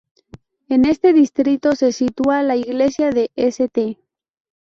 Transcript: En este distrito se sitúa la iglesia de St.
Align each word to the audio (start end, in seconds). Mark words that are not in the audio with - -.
En 0.67 0.85
este 0.85 1.13
distrito 1.13 1.75
se 1.75 1.91
sitúa 1.91 2.41
la 2.41 2.55
iglesia 2.55 3.11
de 3.11 3.29
St. 3.35 3.99